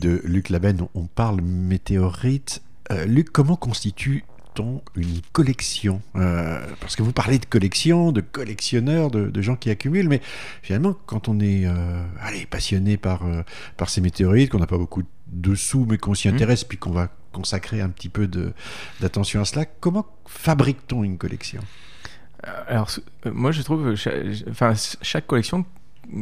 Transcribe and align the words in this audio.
de 0.00 0.20
Luc 0.24 0.48
Laben, 0.48 0.86
on 0.94 1.06
parle 1.06 1.40
météorite. 1.40 2.62
Euh, 2.90 3.04
Luc, 3.04 3.30
comment 3.30 3.56
constitue 3.56 4.24
une 4.96 5.20
collection? 5.32 6.00
Euh, 6.16 6.60
Parce 6.80 6.96
que 6.96 7.02
vous 7.02 7.12
parlez 7.12 7.38
de 7.38 7.46
collection, 7.46 8.12
de 8.12 8.20
collectionneurs, 8.20 9.10
de, 9.10 9.40
gens 9.40 9.56
qui 9.56 9.70
accumulent, 9.70 10.08
mais 10.08 10.20
finalement, 10.62 10.94
quand 11.06 11.28
on 11.28 11.40
est 11.40 11.66
euh, 11.66 12.02
allez, 12.20 12.46
passionné 12.46 12.96
par, 12.96 13.24
euh, 13.26 13.42
par 13.76 13.88
ces 13.88 14.00
météorites, 14.00 14.50
qu'on 14.50 14.58
n'a 14.58 14.66
pas 14.66 14.78
beaucoup 14.78 15.02
de 15.28 15.54
sous, 15.54 15.86
mais 15.88 15.98
qu'on 15.98 16.14
s'y 16.14 16.28
mmh. 16.28 16.34
intéresse, 16.34 16.64
puis 16.64 16.78
qu'on 16.78 16.90
va 16.90 17.08
consacrer 17.32 17.80
un 17.80 17.90
petit 17.90 18.08
peu 18.08 18.28
d'attention 19.00 19.40
à 19.40 19.44
cela, 19.44 19.64
comment 19.64 20.06
fabrique-t-on 20.26 21.04
une 21.04 21.16
collection? 21.16 21.62
Alors, 22.66 22.90
moi, 23.26 23.52
je 23.52 23.62
trouve 23.62 23.94
chaque, 23.96 24.14
enfin, 24.50 24.72
chaque 25.02 25.26
collection 25.26 25.64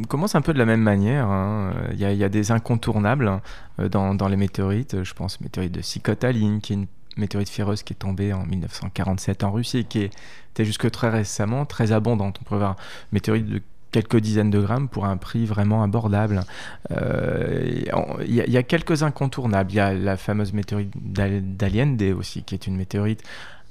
commence 0.07 0.35
un 0.35 0.41
peu 0.41 0.53
de 0.53 0.57
la 0.57 0.65
même 0.65 0.81
manière. 0.81 1.27
Hein. 1.27 1.73
Il, 1.91 1.99
y 1.99 2.23
a, 2.23 2.29
des 2.29 2.51
incontournables 2.51 3.41
dans, 3.77 4.13
dans, 4.15 4.27
les 4.27 4.37
météorites. 4.37 5.03
Je 5.03 5.13
pense 5.13 5.41
météorite 5.41 5.71
de 5.71 5.81
Sicotaline, 5.81 6.61
qui 6.61 6.73
est 6.73 6.75
une 6.77 6.87
météorite 7.17 7.49
féroce 7.49 7.83
qui 7.83 7.93
est 7.93 7.97
tombée 7.97 8.33
en 8.33 8.45
1947 8.45 9.43
en 9.43 9.51
Russie 9.51 9.79
et 9.79 9.83
qui 9.83 9.99
était 9.99 10.65
jusque 10.65 10.89
très 10.91 11.09
récemment 11.09 11.65
très 11.65 11.91
abondante. 11.91 12.39
On 12.41 12.49
peut 12.49 12.55
avoir 12.55 12.71
une 12.71 12.75
météorite 13.13 13.47
de 13.47 13.61
quelques 13.91 14.17
dizaines 14.17 14.51
de 14.51 14.59
grammes 14.59 14.87
pour 14.87 15.05
un 15.05 15.17
prix 15.17 15.45
vraiment 15.45 15.83
abordable. 15.83 16.43
Euh, 16.91 17.83
il 18.25 18.33
y, 18.33 18.57
a 18.57 18.63
quelques 18.63 19.03
incontournables. 19.03 19.71
Il 19.71 19.75
y 19.75 19.79
a 19.79 19.93
la 19.93 20.17
fameuse 20.17 20.53
météorite 20.53 20.93
d'Allende 20.95 22.01
aussi, 22.17 22.43
qui 22.43 22.55
est 22.55 22.67
une 22.67 22.75
météorite 22.75 23.23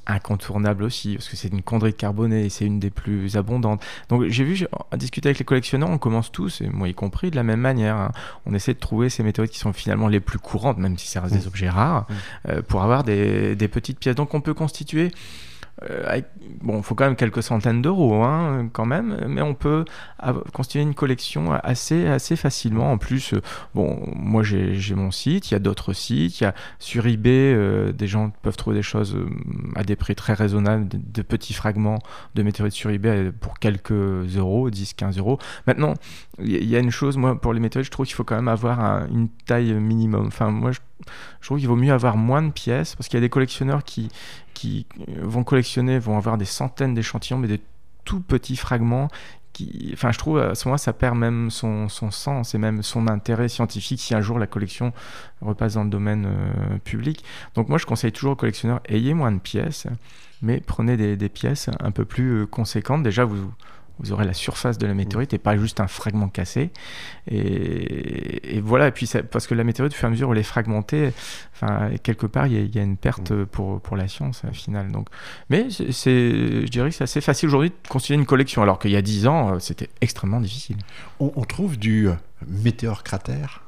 incontournable 0.09 0.83
aussi, 0.83 1.15
parce 1.15 1.29
que 1.29 1.37
c'est 1.37 1.49
une 1.49 1.63
chondrite 1.63 1.97
carbonée 1.97 2.47
et 2.47 2.49
c'est 2.49 2.65
une 2.65 2.81
des 2.81 2.91
plus 2.91 3.37
abondantes. 3.37 3.85
Donc 4.09 4.25
j'ai 4.29 4.45
vu, 4.45 4.67
à 4.91 4.97
discuter 4.97 5.29
avec 5.29 5.39
les 5.39 5.45
collectionneurs, 5.45 5.91
on 5.91 5.99
commence 5.99 6.33
tous, 6.33 6.63
et 6.63 6.69
moi 6.69 6.89
y 6.89 6.95
compris, 6.95 7.31
de 7.31 7.37
la 7.37 7.43
même 7.43 7.61
manière. 7.61 7.97
Hein. 7.97 8.13
On 8.47 8.55
essaie 8.55 8.75
de 8.75 8.79
trouver 8.79 9.11
ces 9.11 9.23
météorites 9.23 9.53
qui 9.53 9.59
sont 9.59 9.73
finalement 9.73 10.09
les 10.09 10.21
plus 10.21 10.39
courantes, 10.39 10.79
même 10.79 10.99
si 10.99 11.09
ça 11.09 11.21
reste 11.21 11.35
des 11.35 11.45
mmh. 11.45 11.49
objets 11.49 11.69
rares, 11.69 12.07
mmh. 12.09 12.15
euh, 12.49 12.63
pour 12.63 12.83
avoir 12.83 13.05
des, 13.05 13.55
des, 13.55 13.69
petites 13.69 13.99
pièces. 13.99 14.17
Donc 14.17 14.35
on 14.35 14.41
peut 14.41 14.55
constituer 14.55 15.11
euh, 15.89 16.21
bon, 16.63 16.79
il 16.79 16.83
faut 16.83 16.95
quand 16.95 17.05
même 17.05 17.17
quelques 17.17 17.43
centaines 17.43 17.83
d'euros, 17.83 18.23
hein, 18.25 18.69
quand 18.73 18.87
même, 18.87 19.19
mais 19.29 19.43
on 19.43 19.55
peut 19.55 19.85
constituer 20.53 20.83
une 20.83 20.95
collection 20.95 21.53
assez, 21.53 22.07
assez 22.07 22.37
facilement. 22.37 22.93
En 22.93 22.99
plus, 22.99 23.35
euh, 23.35 23.41
bon, 23.75 24.01
moi 24.15 24.43
j'ai 24.43 24.95
mon 24.95 25.11
site, 25.11 25.51
il 25.51 25.55
y 25.55 25.57
a 25.57 25.61
d'autres 25.61 25.93
sites, 25.93 26.41
il 26.41 26.45
y 26.45 26.47
a 26.47 26.55
sur 26.79 27.07
eBay, 27.07 27.55
euh, 27.55 27.93
des 27.93 28.07
gens 28.07 28.31
peuvent 28.43 28.57
trouver 28.57 28.77
des 28.77 28.83
choses 28.83 29.17
à 29.77 29.85
des 29.85 29.97
prix 29.97 30.15
très 30.15 30.35
raisonnables, 30.35 30.89
de, 30.89 31.23
petits 31.23 31.55
fragments 31.55 31.99
de 32.35 32.43
météorites 32.43 32.75
sur 32.75 32.91
eBay 32.91 33.31
pour 33.39 33.59
quelques 33.59 33.93
euros, 33.93 34.71
10, 34.71 34.95
15 34.95 35.19
euros. 35.19 35.39
Maintenant, 35.67 35.95
il 36.41 36.65
y, 36.65 36.77
a 36.77 36.79
une 36.79 36.91
chose, 36.91 37.17
moi, 37.17 37.41
pour 37.41 37.53
les 37.53 37.61
météorites, 37.61 37.87
je 37.87 37.91
trouve 37.91 38.07
qu'il 38.07 38.15
faut 38.15 38.25
quand 38.25 38.37
même 38.37 38.49
avoir 38.49 39.07
une 39.13 39.29
taille 39.47 39.75
minimum. 39.75 40.27
Enfin, 40.29 40.51
moi, 40.51 40.73
je, 40.73 40.79
je 41.41 41.47
trouve 41.47 41.59
qu'il 41.59 41.69
vaut 41.69 41.77
mieux 41.77 41.93
avoir 41.93 42.17
moins 42.17 42.43
de 42.43 42.51
pièces 42.51 42.95
parce 42.95 43.09
qu'il 43.09 43.17
y 43.17 43.23
a 43.23 43.27
des 43.27 43.29
collectionneurs 43.29 43.85
qui, 43.85 44.09
qui 44.55 44.87
vont 45.23 45.45
collectionner, 45.45 45.99
vont 45.99 46.17
avoir 46.17 46.39
des 46.39 46.45
centaines 46.45 46.95
d'échantillons, 46.95 47.39
mais 47.39 47.49
des 47.49 47.61
tout 48.05 48.21
petits 48.21 48.57
fragments. 48.57 49.09
Qui, 49.53 49.91
enfin, 49.93 50.13
je 50.13 50.19
trouve 50.19 50.39
à 50.39 50.55
ce 50.55 50.69
moment 50.69 50.79
ça 50.79 50.93
perd 50.93 51.17
même 51.17 51.51
son, 51.51 51.89
son, 51.89 52.11
sens 52.11 52.55
et 52.55 52.59
même 52.59 52.83
son 52.83 53.09
intérêt 53.09 53.49
scientifique 53.49 54.01
si 54.01 54.15
un 54.15 54.21
jour 54.21 54.39
la 54.39 54.47
collection 54.47 54.93
repasse 55.41 55.75
dans 55.75 55.85
le 55.85 55.91
domaine 55.91 56.27
euh, 56.27 56.79
public. 56.85 57.25
Donc 57.55 57.69
moi, 57.69 57.79
je 57.79 57.87
conseille 57.87 58.13
toujours 58.13 58.33
aux 58.33 58.37
collectionneurs 58.37 58.81
ayez 58.89 59.15
moins 59.15 59.33
de 59.33 59.39
pièces, 59.39 59.87
mais 60.43 60.61
prenez 60.61 60.97
des, 60.97 61.17
des 61.17 61.29
pièces 61.29 61.71
un 61.81 61.91
peu 61.91 62.05
plus 62.05 62.43
euh, 62.43 62.47
conséquentes. 62.47 63.03
Déjà, 63.03 63.25
vous 63.25 63.53
vous 64.01 64.13
aurez 64.13 64.25
la 64.25 64.35
surface 64.35 64.79
de 64.79 64.87
la 64.87 64.95
météorite 64.95 65.35
et 65.35 65.39
pas 65.39 65.57
juste 65.57 65.81
un 65.81 65.89
fragment 65.89 66.29
cassé. 66.29 66.71
Et, 67.31 68.61
voilà, 68.63 68.89
et 68.89 68.91
puis 68.93 69.11
parce 69.31 69.47
que 69.47 69.55
la 69.55 69.65
météorite, 69.65 69.93
au 69.93 69.97
fur 69.97 70.07
et 70.07 70.09
à 70.09 70.11
mesure 70.11 70.29
où 70.29 70.33
elle 70.33 70.39
est 70.39 70.43
fragmentée, 70.43 71.13
enfin, 71.55 71.91
quelque 72.03 72.27
part, 72.27 72.47
il 72.47 72.75
y, 72.75 72.79
a 72.79 72.83
une 72.83 72.97
perte 72.97 73.33
pour, 73.45 73.81
pour 73.81 73.97
la 73.97 74.09
science, 74.09 74.43
au 74.49 74.55
final. 74.55 74.93
Donc, 74.93 75.09
mais 75.51 75.69
c'est, 75.71 76.67
je 76.67 76.71
dirais 76.71 76.91
que 76.91 76.97
c'est 76.97 77.05
assez 77.05 77.21
facile 77.21 77.49
aujourd'hui 77.49 77.71
de 77.71 77.89
constituer 77.89 78.15
une 78.15 78.27
collection, 78.27 78.63
alors 78.63 78.79
qu'il 78.79 78.91
y 78.91 78.97
a 78.97 79.03
10 79.03 79.27
ans, 79.27 79.55
euh, 79.55 79.59
c'était 79.59 79.91
extrêmement 80.01 80.41
difficile. 80.41 80.77
On, 81.21 81.31
trouve 81.45 81.79
du 81.79 82.09
météore 82.47 83.03
cratère 83.03 83.63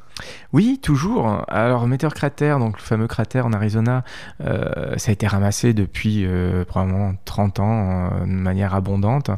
oui, 0.52 0.78
toujours. 0.82 1.44
Alors, 1.48 1.86
Meteor 1.86 2.14
Crater, 2.14 2.56
donc 2.58 2.78
le 2.78 2.82
fameux 2.82 3.06
cratère 3.06 3.46
en 3.46 3.52
Arizona, 3.52 4.04
euh, 4.40 4.96
ça 4.96 5.10
a 5.10 5.12
été 5.12 5.26
ramassé 5.26 5.74
depuis 5.74 6.24
euh, 6.24 6.64
probablement 6.64 7.14
30 7.24 7.60
ans 7.60 8.10
euh, 8.12 8.20
de 8.20 8.26
manière 8.26 8.74
abondante. 8.74 9.30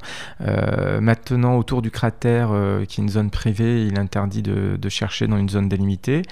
maintenant, 1.00 1.56
autour 1.56 1.82
du 1.82 1.90
cratère, 1.90 2.50
qui 2.88 3.00
est 3.00 3.02
une 3.02 3.08
zone 3.08 3.30
privée, 3.30 3.86
il 3.86 3.94
est 3.94 3.98
interdit 3.98 4.42
de, 4.42 4.88
chercher 4.88 5.26
dans 5.26 5.38
une 5.38 5.48
zone 5.48 5.68
délimitée. 5.68 6.22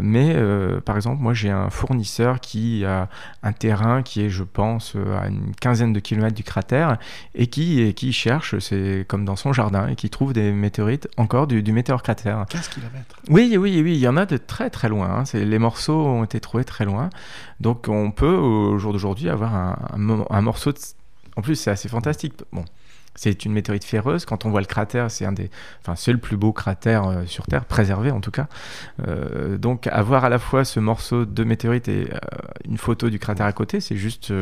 mais, 0.00 0.36
par 0.84 0.96
exemple, 0.96 1.20
moi, 1.20 1.34
j'ai 1.34 1.50
un 1.50 1.70
fournisseur 1.70 2.40
qui 2.40 2.84
a 2.84 3.08
un 3.42 3.52
terrain 3.52 4.02
qui 4.02 4.22
est, 4.22 4.28
je 4.28 4.44
pense, 4.44 4.96
à 5.20 5.28
une 5.28 5.54
quinzaine 5.60 5.92
de 5.92 6.00
kilomètres 6.00 6.36
du 6.36 6.44
cratère 6.44 6.98
et 7.34 7.48
qui, 7.48 7.92
qui 7.94 8.12
cherche, 8.12 8.58
c'est 8.58 9.04
comme 9.08 9.24
dans 9.24 9.36
son 9.36 9.52
jardin, 9.52 9.88
et 9.88 9.96
qui 9.96 10.10
trouve 10.10 10.32
des 10.32 10.52
météorites, 10.52 11.08
encore 11.16 11.46
du, 11.46 11.62
du 11.62 11.72
météore 11.72 12.02
cratère. 12.02 12.44
15 12.48 12.68
kilomètres 12.68 13.16
Oui, 13.28 13.56
oui, 13.58 13.61
oui, 13.62 13.94
il 13.94 13.98
y 13.98 14.08
en 14.08 14.16
a 14.16 14.26
de 14.26 14.36
très 14.36 14.70
très 14.70 14.88
loin. 14.88 15.08
Hein. 15.08 15.24
Les 15.34 15.58
morceaux 15.58 16.06
ont 16.06 16.24
été 16.24 16.40
trouvés 16.40 16.64
très 16.64 16.84
loin. 16.84 17.10
Donc 17.60 17.86
on 17.88 18.10
peut 18.10 18.34
au 18.34 18.78
jour 18.78 18.92
d'aujourd'hui 18.92 19.28
avoir 19.28 19.54
un, 19.54 19.78
un, 20.30 20.40
morceau 20.40 20.72
de... 20.72 20.78
En 21.36 21.42
plus 21.42 21.56
c'est 21.56 21.70
assez 21.70 21.88
fantastique. 21.88 22.34
Bon, 22.52 22.64
c'est 23.14 23.44
une 23.44 23.52
météorite 23.52 23.84
féreuse. 23.84 24.24
Quand 24.24 24.44
on 24.44 24.50
voit 24.50 24.60
le 24.60 24.66
cratère, 24.66 25.10
c'est 25.10 25.24
un 25.24 25.32
des, 25.32 25.50
enfin, 25.82 25.94
c'est 25.96 26.12
le 26.12 26.18
plus 26.18 26.36
beau 26.36 26.52
cratère 26.52 27.04
euh, 27.06 27.22
sur 27.26 27.46
Terre, 27.46 27.64
préservé 27.64 28.10
en 28.10 28.20
tout 28.20 28.30
cas. 28.30 28.46
Euh, 29.06 29.58
donc, 29.58 29.86
avoir 29.88 30.24
à 30.24 30.28
la 30.28 30.38
fois 30.38 30.64
ce 30.64 30.80
morceau 30.80 31.24
de 31.24 31.44
météorite 31.44 31.88
et 31.88 32.08
euh, 32.12 32.18
une 32.68 32.78
photo 32.78 33.10
du 33.10 33.18
cratère 33.18 33.46
à 33.46 33.52
côté, 33.52 33.80
c'est 33.80 33.96
juste 33.96 34.32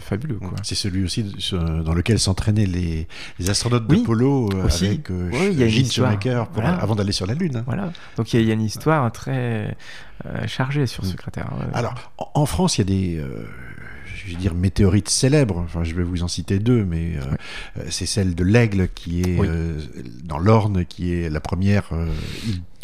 fabuleux. 0.00 0.40
C'est 0.62 0.74
celui 0.74 1.04
aussi 1.04 1.24
dans 1.52 1.94
lequel 1.94 2.18
s'entraînaient 2.18 2.66
les, 2.66 3.06
astronautes 3.48 3.86
de 3.86 3.96
Polo 3.96 4.48
avec 4.52 5.08
oui, 5.10 5.52
y 5.52 5.62
a 5.62 5.66
une 5.66 5.90
Schumacher 5.90 6.44
avant 6.56 6.96
d'aller 6.96 7.12
sur 7.12 7.26
la 7.26 7.34
Lune. 7.34 7.56
Hein. 7.56 7.62
Voilà. 7.66 7.92
Donc, 8.16 8.32
il 8.32 8.42
y, 8.42 8.50
a 8.50 8.54
une 8.54 8.62
histoire 8.62 9.10
très 9.12 9.76
chargée 10.46 10.86
sur 10.86 11.04
ce 11.04 11.12
mm. 11.12 11.16
cratère. 11.16 11.50
Alors, 11.74 11.94
en, 12.34 12.46
France, 12.46 12.78
il 12.78 12.80
y 12.80 12.82
a 12.82 12.84
des 12.84 13.24
je 14.26 14.32
vais 14.32 14.38
dire, 14.38 14.54
météorites 14.54 15.08
célèbres. 15.08 15.58
Enfin, 15.58 15.84
je 15.84 15.94
vais 15.94 16.02
vous 16.02 16.22
en 16.22 16.28
citer 16.28 16.58
deux, 16.58 16.84
mais 16.84 17.16
euh, 17.16 17.20
euh, 17.78 17.84
c'est 17.90 18.06
celle 18.06 18.34
de 18.34 18.42
l'Aigle 18.42 18.88
qui 18.94 19.22
est 19.22 19.40
euh, 19.40 19.78
dans 20.24 20.38
l'Orne, 20.38 20.84
qui 20.84 21.14
est 21.14 21.30
la 21.30 21.40
première 21.40 21.90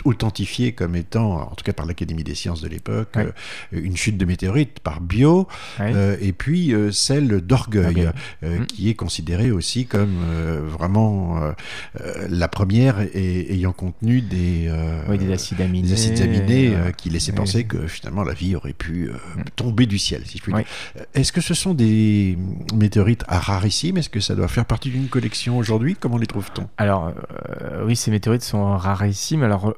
authentifié 0.05 0.73
comme 0.73 0.97
étant, 0.97 1.43
en 1.43 1.55
tout 1.55 1.65
cas 1.65 1.73
par 1.73 1.87
l'Académie 1.87 2.25
des 2.25 2.35
sciences 2.35 2.61
de 2.61 2.69
l'époque, 2.69 3.17
euh, 3.17 3.31
une 3.73 3.97
chute 3.97 4.17
de 4.17 4.25
météorite 4.25 4.81
par 4.81 5.01
bio, 5.01 5.49
euh, 5.81 6.17
et 6.21 6.33
puis 6.33 6.73
euh, 6.73 6.91
celle 6.91 7.41
d'Orgueil, 7.41 8.11
mm. 8.43 8.67
qui 8.67 8.89
est 8.89 8.95
considérée 8.95 9.51
aussi 9.51 9.87
comme 9.87 10.23
vraiment 10.67 11.41
la 12.29 12.49
première 12.49 13.01
et, 13.01 13.53
ayant 13.53 13.73
contenu 13.73 14.21
des, 14.21 14.71
des 15.19 15.33
acides 15.33 15.61
aminés, 15.61 15.89
des 15.89 15.93
acides 15.95 16.21
aminés 16.21 16.75
qui 16.97 17.11
laissaient 17.11 17.33
penser 17.33 17.65
que 17.65 17.87
finalement 17.87 18.23
la 18.23 18.35
vie 18.35 18.57
aurait 18.57 18.73
pu 18.73 19.11
mm. 19.11 19.43
tomber 19.57 19.87
du 19.87 19.99
ciel, 19.99 20.23
si 20.27 20.39
je 20.39 20.43
puis 20.43 20.53
dire. 20.53 20.65
Est-ce 21.15 21.33
que 21.33 21.41
ce 21.41 21.55
sont 21.55 21.75
des 21.75 22.39
météorites 22.75 23.25
rarissimes? 23.29 23.97
Est-ce 23.99 24.11
que 24.11 24.21
ça 24.21 24.35
doit 24.35 24.49
faire 24.49 24.65
partie 24.65 24.91
d'une 24.91 25.09
collection 25.09 25.59
aujourd'hui? 25.59 25.97
Comment 25.99 26.19
les 26.19 26.27
trouve-t-on? 26.27 26.69
Alors, 26.77 27.13
oui, 27.85 27.97
ces 27.97 28.11
météorites 28.11 28.43
sont 28.43 28.77
rarissimes. 28.77 29.43
Alors, 29.43 29.75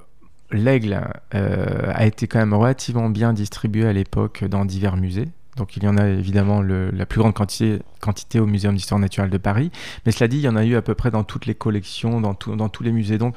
l'aigle 0.50 1.00
euh, 1.34 1.92
a 1.92 2.06
été 2.06 2.26
quand 2.26 2.38
même 2.38 2.54
relativement 2.54 3.10
bien 3.10 3.32
distribué 3.32 3.86
à 3.86 3.92
l'époque 3.92 4.44
dans 4.44 4.64
divers 4.64 4.96
musées. 4.96 5.28
Donc 5.56 5.76
il 5.76 5.84
y 5.84 5.88
en 5.88 5.96
a 5.96 6.08
évidemment 6.08 6.62
la 6.62 7.06
plus 7.06 7.20
grande 7.20 7.34
quantité, 7.34 8.40
au 8.40 8.46
Muséum 8.46 8.74
d'histoire 8.74 8.98
naturelle 8.98 9.30
de 9.30 9.38
Paris. 9.38 9.70
Mais 10.04 10.12
cela 10.12 10.28
dit, 10.28 10.38
il 10.38 10.42
y 10.42 10.48
en 10.48 10.56
a 10.56 10.64
eu 10.64 10.74
à 10.74 10.82
peu 10.82 10.94
près 10.94 11.10
dans 11.10 11.22
toutes 11.22 11.46
les 11.46 11.54
collections, 11.54 12.20
dans, 12.20 12.34
tous 12.34 12.82
les 12.82 12.92
musées. 12.92 13.18
Donc 13.18 13.36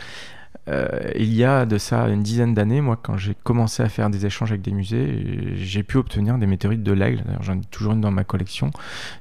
euh, 0.68 0.88
il 1.16 1.34
y 1.34 1.44
a 1.44 1.66
de 1.66 1.78
ça 1.78 2.08
une 2.08 2.24
dizaine 2.24 2.54
d'années, 2.54 2.82
moi, 2.82 2.98
quand 3.02 3.18
j'ai 3.18 3.36
commencé 3.44 3.84
à 3.84 3.90
faire 3.90 4.10
des 4.10 4.26
échanges 4.26 4.52
avec 4.52 4.64
des 4.64 4.72
musées, 4.72 5.54
j'ai 5.56 5.84
pu 5.84 5.98
obtenir 5.98 6.38
des 6.40 6.48
météorites 6.48 6.84
de 6.84 6.92
l'aigle. 6.92 7.24
J'en 7.42 7.60
ai 7.60 7.62
toujours 7.70 7.94
une 7.94 8.02
dans 8.02 8.12
ma 8.12 8.24
collection. 8.24 8.72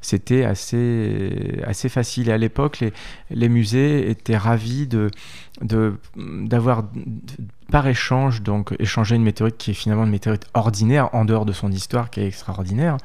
C'était 0.00 0.44
assez, 0.44 1.88
facile. 1.88 2.30
Et 2.30 2.32
à 2.32 2.38
l'époque, 2.38 2.80
les, 2.80 2.92
les 3.30 3.48
musées 3.50 4.10
étaient 4.10 4.38
ravis 4.38 4.88
d'avoir 5.60 6.84
par 7.70 7.86
échange 7.86 8.42
donc 8.42 8.74
échanger 8.78 9.16
une 9.16 9.22
météorite 9.22 9.56
qui 9.56 9.72
est 9.72 9.74
finalement 9.74 10.04
une 10.04 10.10
météorite 10.10 10.46
ordinaire 10.54 11.14
en 11.14 11.24
dehors 11.24 11.44
de 11.44 11.52
son 11.52 11.70
histoire 11.72 12.10
qui 12.10 12.20
est 12.20 12.26
extraordinaire 12.26 12.98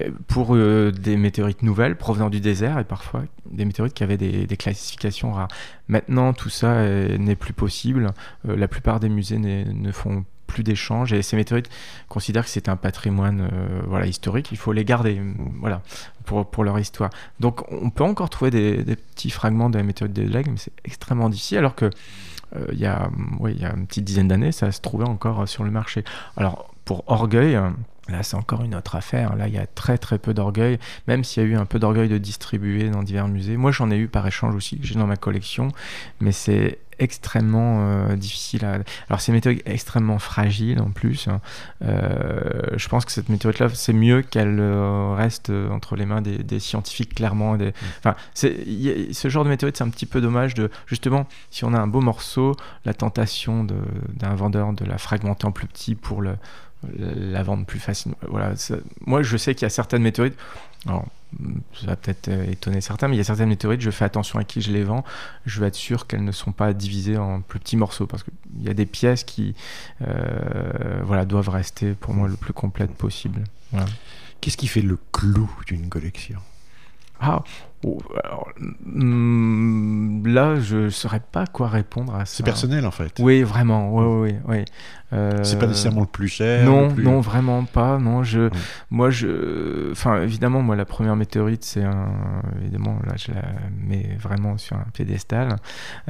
euh, 0.00 0.10
pour 0.26 0.54
euh, 0.54 0.92
des 0.92 1.16
météorites 1.16 1.62
nouvelles 1.62 1.96
provenant 1.96 2.28
du 2.28 2.40
désert 2.40 2.78
et 2.78 2.84
parfois 2.84 3.22
des 3.50 3.64
météorites 3.64 3.94
qui 3.94 4.02
avaient 4.02 4.18
des, 4.18 4.56
classifications 4.56 5.32
rares. 5.32 5.48
Maintenant, 5.88 6.32
tout 6.32 6.50
ça 6.50 6.72
euh, 6.72 7.16
n'est 7.16 7.36
plus 7.36 7.52
possible. 7.52 8.12
la 8.44 8.68
plupart 8.68 9.00
des 9.00 9.08
musées 9.08 9.38
ne 9.38 9.92
font 9.92 10.24
plus 10.46 10.62
d'échanges 10.62 11.12
et 11.12 11.22
ces 11.22 11.36
météorites 11.36 11.70
considèrent 12.08 12.44
que 12.44 12.50
c'est 12.50 12.68
un 12.68 12.76
patrimoine 12.76 13.50
voilà, 13.86 14.06
historique. 14.06 14.48
Il 14.50 14.56
faut 14.56 14.72
les 14.72 14.84
garder 14.84 15.20
voilà, 15.60 15.82
pour, 16.24 16.64
leur 16.64 16.78
histoire. 16.78 17.10
Donc, 17.38 17.70
on 17.70 17.90
peut 17.90 18.04
encore 18.04 18.30
trouver 18.30 18.50
des, 18.50 18.96
petits 18.96 19.30
fragments 19.30 19.68
de 19.68 19.76
la 19.76 19.84
météorite 19.84 20.14
de 20.14 20.22
l'aigle, 20.22 20.52
mais 20.52 20.56
c'est 20.56 20.72
extrêmement 20.84 21.28
difficile 21.28 21.58
alors 21.58 21.74
que 21.74 21.90
il 22.72 22.78
y, 22.78 22.86
a, 22.86 23.10
oui, 23.40 23.52
il 23.54 23.62
y 23.62 23.64
a 23.64 23.74
une 23.74 23.86
petite 23.86 24.04
dizaine 24.04 24.28
d'années, 24.28 24.52
ça 24.52 24.72
se 24.72 24.80
trouvait 24.80 25.08
encore 25.08 25.46
sur 25.48 25.64
le 25.64 25.70
marché. 25.70 26.04
Alors, 26.36 26.72
pour 26.84 27.04
Orgueil, 27.06 27.58
Là, 28.08 28.22
c'est 28.22 28.36
encore 28.36 28.64
une 28.64 28.74
autre 28.74 28.96
affaire. 28.96 29.36
Là, 29.36 29.48
il 29.48 29.54
y 29.54 29.58
a 29.58 29.66
très 29.66 29.98
très 29.98 30.18
peu 30.18 30.32
d'orgueil, 30.32 30.78
même 31.06 31.24
s'il 31.24 31.42
y 31.42 31.46
a 31.46 31.48
eu 31.48 31.56
un 31.56 31.66
peu 31.66 31.78
d'orgueil 31.78 32.08
de 32.08 32.16
distribuer 32.16 32.88
dans 32.88 33.02
divers 33.02 33.28
musées. 33.28 33.56
Moi, 33.56 33.70
j'en 33.70 33.90
ai 33.90 33.96
eu 33.96 34.08
par 34.08 34.26
échange 34.26 34.54
aussi, 34.54 34.78
que 34.78 34.86
j'ai 34.86 34.94
dans 34.94 35.06
ma 35.06 35.16
collection, 35.16 35.68
mais 36.20 36.32
c'est 36.32 36.78
extrêmement 36.98 37.78
euh, 37.80 38.16
difficile 38.16 38.64
à... 38.64 38.78
Alors 39.08 39.20
c'est 39.20 39.28
une 39.28 39.34
météorite 39.34 39.62
extrêmement 39.66 40.18
fragile 40.18 40.80
en 40.80 40.90
plus. 40.90 41.28
Hein. 41.28 41.40
Euh, 41.82 42.62
je 42.76 42.88
pense 42.88 43.04
que 43.04 43.12
cette 43.12 43.28
météorite-là, 43.28 43.68
c'est 43.72 43.92
mieux 43.92 44.22
qu'elle 44.22 44.58
euh, 44.60 45.14
reste 45.14 45.50
entre 45.50 45.96
les 45.96 46.06
mains 46.06 46.22
des, 46.22 46.60
scientifiques 46.60 47.14
clairement. 47.14 47.56
Des... 47.56 47.68
Mm. 47.68 47.72
Enfin, 47.98 48.16
ce 48.34 49.28
genre 49.28 49.44
de 49.44 49.50
météorite, 49.50 49.76
c'est 49.76 49.84
un 49.84 49.90
petit 49.90 50.06
peu 50.06 50.20
dommage 50.20 50.54
de... 50.54 50.70
Justement, 50.86 51.26
si 51.50 51.64
on 51.64 51.72
a 51.74 51.78
un 51.78 51.86
beau 51.86 52.00
morceau, 52.00 52.56
la 52.84 52.94
tentation 52.94 53.64
d'un 53.64 54.34
vendeur 54.34 54.72
de 54.72 54.84
la 54.84 54.98
fragmenter 54.98 55.46
en 55.46 55.52
plus 55.52 55.66
petit 55.66 55.94
pour 55.94 56.22
le, 56.22 56.36
la 56.96 57.42
vendre 57.42 57.64
plus 57.66 57.80
facilement. 57.80 58.16
Voilà, 58.28 58.54
moi, 59.06 59.22
je 59.22 59.36
sais 59.36 59.54
qu'il 59.54 59.62
y 59.62 59.66
a 59.66 59.70
certaines 59.70 60.02
météorites... 60.02 60.36
Alors, 60.86 61.06
ça 61.74 61.88
va 61.88 61.96
peut-être 61.96 62.28
euh, 62.28 62.50
étonner 62.50 62.80
certains, 62.80 63.08
mais 63.08 63.16
il 63.16 63.18
y 63.18 63.20
a 63.20 63.24
certaines 63.24 63.48
météorites, 63.48 63.80
je 63.80 63.90
fais 63.90 64.04
attention 64.04 64.38
à 64.38 64.44
qui 64.44 64.60
je 64.60 64.70
les 64.70 64.84
vends. 64.84 65.04
Je 65.44 65.60
veux 65.60 65.66
être 65.66 65.74
sûr 65.74 66.06
qu'elles 66.06 66.24
ne 66.24 66.30
sont 66.30 66.52
pas 66.52 66.72
divisées 66.72 67.18
en 67.18 67.40
plus 67.40 67.58
petits 67.58 67.76
morceaux, 67.76 68.06
parce 68.06 68.22
qu'il 68.22 68.32
y 68.62 68.68
a 68.68 68.74
des 68.74 68.86
pièces 68.86 69.24
qui 69.24 69.56
euh, 70.02 71.00
voilà, 71.02 71.24
doivent 71.24 71.48
rester 71.48 71.94
pour 71.94 72.14
moi 72.14 72.28
le 72.28 72.36
plus 72.36 72.52
complète 72.52 72.92
possible. 72.94 73.42
Qu'est-ce 74.40 74.56
qui 74.56 74.68
fait 74.68 74.82
le 74.82 74.98
clou 75.12 75.50
d'une 75.66 75.88
collection? 75.88 76.38
Ah, 77.20 77.42
oh, 77.84 77.98
hmm, 78.84 80.26
là, 80.26 80.58
je 80.60 80.76
ne 80.76 80.88
saurais 80.90 81.20
pas 81.20 81.46
quoi 81.46 81.68
répondre 81.68 82.14
à 82.14 82.24
ça. 82.24 82.36
C'est 82.36 82.42
personnel 82.42 82.86
en 82.86 82.90
fait. 82.90 83.18
Oui, 83.20 83.42
vraiment. 83.42 83.94
Oui, 83.94 84.30
oui, 84.30 84.38
oui. 84.46 84.64
Euh, 85.14 85.42
c'est 85.42 85.58
pas 85.58 85.66
nécessairement 85.66 86.02
le 86.02 86.06
plus 86.06 86.28
cher. 86.28 86.64
Non, 86.66 86.92
non, 86.94 87.20
vraiment 87.20 87.64
pas. 87.64 87.98
Non, 87.98 88.22
je, 88.22 88.50
moi, 88.90 89.08
je, 89.10 89.90
enfin, 89.90 90.20
évidemment, 90.20 90.60
moi, 90.60 90.76
la 90.76 90.84
première 90.84 91.16
météorite, 91.16 91.64
c'est 91.64 91.82
un, 91.82 92.12
évidemment, 92.60 92.98
là, 93.06 93.14
je 93.16 93.32
la 93.32 93.42
mets 93.86 94.16
vraiment 94.20 94.58
sur 94.58 94.76
un 94.76 94.86
piédestal. 94.92 95.56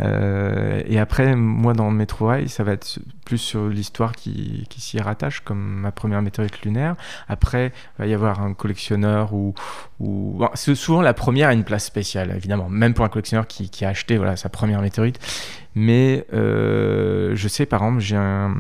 Euh, 0.01 0.83
et 0.87 0.99
après, 0.99 1.37
moi, 1.37 1.75
dans 1.75 1.91
mes 1.91 2.07
trouvailles, 2.07 2.49
ça 2.49 2.65
va 2.65 2.73
être 2.73 2.99
plus 3.25 3.39
sur 3.39 3.69
l'histoire 3.69 4.13
qui, 4.13 4.67
qui 4.69 4.81
s'y 4.81 4.99
rattache, 4.99 5.41
comme 5.41 5.61
ma 5.61 5.93
première 5.93 6.23
météorite 6.23 6.61
lunaire. 6.63 6.97
Après, 7.29 7.73
il 7.99 8.03
va 8.03 8.07
y 8.07 8.15
avoir 8.15 8.41
un 8.41 8.53
collectionneur 8.53 9.33
ou, 9.33 9.55
ou, 10.01 10.45
souvent 10.55 11.03
la 11.03 11.15
première 11.15 11.51
une 11.59 11.65
place 11.65 11.85
spéciale, 11.85 12.33
évidemment, 12.35 12.69
même 12.69 12.95
pour 12.95 13.05
un 13.05 13.09
collectionneur 13.09 13.47
qui, 13.47 13.85
a 13.85 13.89
acheté, 13.89 14.17
voilà, 14.17 14.37
sa 14.37 14.49
première 14.49 14.81
météorite. 14.81 15.19
Mais 15.75 16.27
euh, 16.33 17.33
je 17.35 17.49
sais, 17.49 17.67
par 17.67 17.83
exemple, 17.83 18.01
j'ai 18.01 18.17
un, 18.17 18.55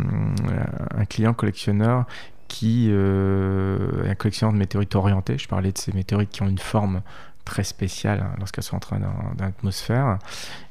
client 1.08 1.32
collectionneur 1.32 2.04
qui 2.48 2.88
euh, 2.90 4.04
est 4.04 4.10
un 4.10 4.14
collectionneur 4.14 4.52
de 4.52 4.58
météorites 4.58 4.94
orientées. 4.94 5.38
Je 5.38 5.48
parlais 5.48 5.72
de 5.72 5.78
ces 5.78 5.92
météorites 5.92 6.30
qui 6.30 6.42
ont 6.42 6.48
une 6.48 6.58
forme 6.58 7.02
très 7.44 7.64
spéciale 7.64 8.20
hein, 8.20 8.34
lorsqu'elles 8.38 8.64
sont 8.64 8.76
en 8.76 8.80
train 8.80 8.98
dans, 8.98 9.44
l'atmosphère. 9.44 10.18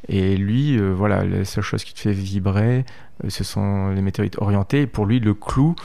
Et 0.07 0.37
lui, 0.37 0.77
euh, 0.77 0.93
voilà, 0.93 1.23
la 1.23 1.43
seule 1.43 1.63
chose 1.63 1.83
qui 1.83 1.93
te 1.93 1.99
fait 1.99 2.13
vibrer, 2.13 2.85
ce 3.27 3.43
sont 3.43 3.89
les 3.89 4.01
météorites 4.01 4.37
orientées. 4.39 4.81
Et 4.81 4.87
pour 4.87 5.05
lui, 5.05 5.19
le 5.19 5.33
clou 5.33 5.75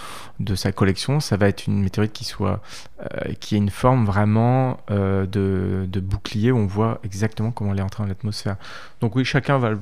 de 0.41 0.55
sa 0.55 0.73
collection, 0.73 1.21
ça 1.21 1.37
va 1.37 1.49
être 1.49 1.67
une 1.67 1.83
météorite 1.83 2.13
qui 2.13 2.25
soit, 2.25 2.63
euh, 3.01 3.33
qui 3.41 3.55
ait 3.55 3.59
une 3.59 3.71
forme 3.71 4.05
vraiment 4.05 4.79
euh, 4.91 5.27
de, 5.27 5.87
de, 5.87 6.01
bouclier 6.01 6.51
où 6.53 6.59
on 6.59 6.67
voit 6.67 7.01
exactement 7.05 7.51
comment 7.51 7.73
elle 7.73 7.79
est 7.79 7.83
entrée 7.83 8.03
dans 8.03 8.09
l'atmosphère. 8.09 8.57
Donc 9.01 9.17
oui, 9.17 9.25
chacun 9.25 9.59
va. 9.59 9.73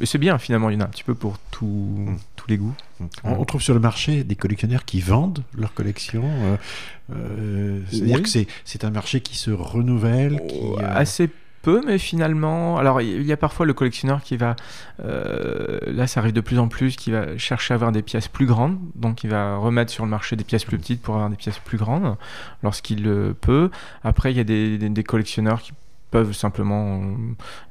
Et 0.00 0.06
c'est 0.06 0.18
bien 0.18 0.38
finalement, 0.38 0.70
il 0.70 0.74
y 0.74 0.76
en 0.76 0.80
a 0.80 0.84
un 0.84 0.88
petit 0.88 1.04
peu 1.04 1.14
pour 1.14 1.38
tout, 1.50 1.66
mm. 1.66 2.16
tous 2.34 2.48
les 2.48 2.56
goûts. 2.56 2.74
Mm. 3.00 3.06
On, 3.24 3.44
trouve 3.44 3.62
sur 3.62 3.74
le 3.74 3.80
marché 3.80 4.24
des 4.24 4.36
collectionneurs 4.36 4.84
qui 4.84 5.00
vendent 5.00 5.44
leur 5.56 5.72
collection. 5.74 6.24
C'est-à-dire 7.90 8.22
que 8.22 8.28
c'est 8.64 8.84
un 8.84 8.90
marché 8.90 9.20
qui 9.20 9.36
se 9.36 9.50
renouvelle. 9.50 10.40
Qui, 10.48 10.82
Assez 10.82 11.28
peu, 11.28 11.45
mais 11.86 11.98
finalement, 11.98 12.78
alors 12.78 13.00
il 13.00 13.22
y 13.22 13.32
a 13.32 13.36
parfois 13.36 13.66
le 13.66 13.74
collectionneur 13.74 14.22
qui 14.22 14.36
va, 14.36 14.56
euh, 15.04 15.78
là 15.86 16.06
ça 16.06 16.20
arrive 16.20 16.32
de 16.32 16.40
plus 16.40 16.58
en 16.58 16.68
plus, 16.68 16.96
qui 16.96 17.10
va 17.10 17.36
chercher 17.38 17.74
à 17.74 17.76
avoir 17.76 17.92
des 17.92 18.02
pièces 18.02 18.28
plus 18.28 18.46
grandes, 18.46 18.78
donc 18.94 19.24
il 19.24 19.30
va 19.30 19.56
remettre 19.56 19.92
sur 19.92 20.04
le 20.04 20.10
marché 20.10 20.36
des 20.36 20.44
pièces 20.44 20.64
plus 20.64 20.78
petites 20.78 21.02
pour 21.02 21.14
avoir 21.14 21.30
des 21.30 21.36
pièces 21.36 21.58
plus 21.58 21.78
grandes 21.78 22.16
lorsqu'il 22.62 23.34
peut. 23.40 23.70
Après, 24.04 24.32
il 24.32 24.36
y 24.36 24.40
a 24.40 24.44
des 24.44 25.04
collectionneurs 25.04 25.60
qui 25.62 25.72
peuvent 26.16 26.32
simplement 26.32 27.02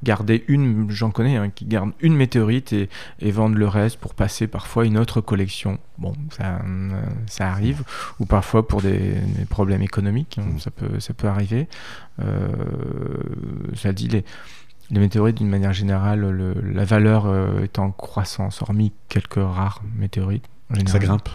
garder 0.03 0.44
une, 0.47 0.86
j'en 0.92 1.09
connais, 1.09 1.38
hein, 1.38 1.50
qui 1.50 1.65
gardent 1.65 1.94
une 2.00 2.15
météorite 2.15 2.74
et, 2.74 2.89
et, 3.19 3.31
vendent 3.31 3.56
le 3.56 3.68
reste 3.68 3.97
pour 3.97 4.13
passer 4.13 4.45
parfois 4.45 4.86
une 4.86 5.00
autre 5.00 5.19
collection. 5.19 5.80
Bon, 5.97 6.13
ça, 6.30 6.62
ça 7.25 7.50
arrive, 7.50 7.83
ou 8.19 8.27
parfois 8.27 8.68
pour 8.68 8.83
des, 8.83 9.15
problèmes 9.50 9.81
économiques, 9.81 10.38
hein, 10.39 10.59
ça, 10.59 10.69
peut, 10.69 11.00
ça 11.00 11.15
peut 11.15 11.27
arriver. 11.27 11.68
Euh, 12.19 12.47
ça 13.74 13.94
dit, 13.94 14.09
les, 14.09 14.24
les 14.92 15.00
météorites, 15.00 15.38
d'une 15.38 15.50
manière 15.50 15.74
générale, 15.74 16.19
le, 16.19 16.53
la 16.62 16.86
valeur 16.86 17.25
euh, 17.25 17.63
est 17.63 17.80
en 17.80 17.89
croissance, 17.89 18.62
hormis 18.62 18.94
quelques 19.09 19.36
rares 19.38 19.81
météorites. 19.95 20.45
Ça 20.86 21.00
grimpe? 21.00 21.30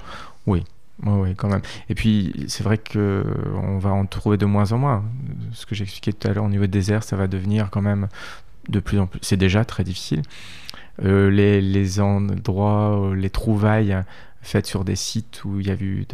Oui, 0.47 0.63
oui, 1.07 1.35
quand 1.35 1.49
même. 1.49 1.63
Et 1.89 1.95
puis, 1.95 2.45
c'est 2.49 2.63
vrai 2.63 2.79
qu'on 2.79 3.79
va 3.79 3.91
en 3.91 4.07
trouver 4.07 4.37
de 4.37 4.47
moins 4.47 4.73
en 4.73 4.79
moins. 4.79 5.05
Ce 5.53 5.67
que 5.67 5.75
j'expliquais 5.75 6.13
tout 6.13 6.29
à 6.29 6.33
l'heure 6.33 6.45
au 6.45 6.49
niveau 6.49 6.63
des 6.63 6.69
déserts, 6.69 7.05
ça 7.05 7.17
va 7.17 7.27
devenir 7.27 7.71
quand 7.71 7.83
même 7.83 8.09
de 8.69 8.81
plus 8.81 8.99
en 8.99 9.07
plus. 9.07 9.21
C'est 9.23 9.37
déjà 9.37 9.65
très 9.65 9.85
difficile. 9.85 10.23
Euh, 11.03 11.31
les, 11.31 11.61
les, 11.61 12.01
endroits, 12.01 13.01
euh, 13.01 13.15
les 13.15 13.31
trouvailles 13.31 13.97
faites 14.43 14.67
sur 14.67 14.85
des 14.85 14.97
sites 14.97 15.45
où 15.45 15.61
il 15.61 15.67
y 15.67 15.71
a 15.71 15.75
eu 15.75 16.07